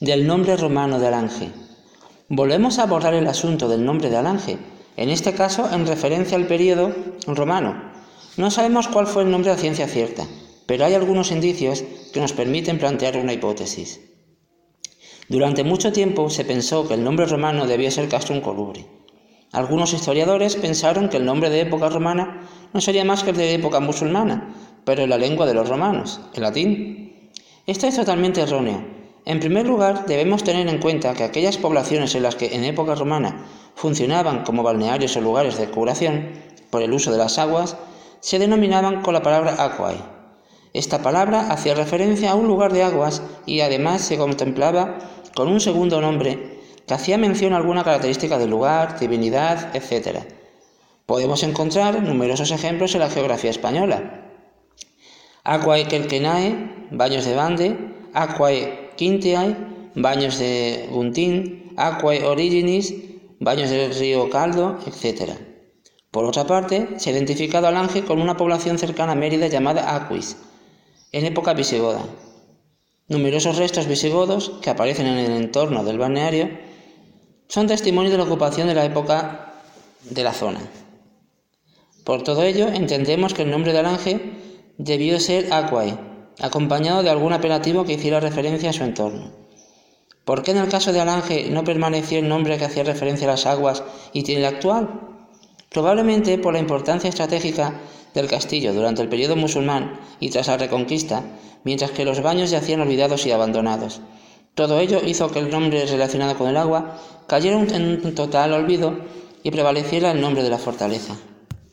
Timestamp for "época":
21.62-21.88, 23.54-23.80, 32.62-32.94, 71.26-71.52, 78.84-79.54